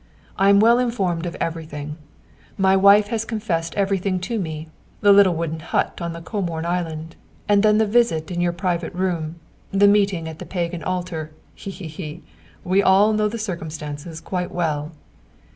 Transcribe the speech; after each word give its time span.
I 0.35 0.49
am 0.49 0.59
well 0.59 0.79
informed 0.79 1.27
of 1.27 1.35
everything. 1.35 1.95
My 2.57 2.75
wife 2.75 3.09
has 3.09 3.23
confessed 3.23 3.75
everything 3.75 4.19
to 4.21 4.39
me: 4.39 4.67
the 5.01 5.11
little 5.13 5.35
wooden 5.35 5.59
hut 5.59 6.01
on 6.01 6.11
the 6.11 6.23
Comorn 6.23 6.65
island, 6.65 7.15
and 7.47 7.61
then 7.61 7.77
the 7.77 7.85
visit 7.85 8.31
in 8.31 8.41
your 8.41 8.51
private 8.51 8.95
room, 8.95 9.35
the 9.69 9.87
meeting 9.87 10.27
at 10.27 10.39
the 10.39 10.45
Pagan 10.47 10.81
Altar.... 10.83 11.29
He, 11.53 11.69
he, 11.69 11.85
he! 11.85 12.23
we 12.63 12.79
know 12.79 12.85
all 12.87 13.13
the 13.13 13.37
circumstances 13.37 14.19
quite 14.21 14.51
well!" 14.51 14.91